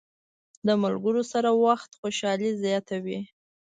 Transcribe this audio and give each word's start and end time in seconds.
د 0.65 0.67
ملګرو 0.83 1.23
سره 1.33 1.49
وخت 1.65 1.89
خوشحالي 1.99 2.51
زیاته 2.63 2.95
وي. 3.05 3.19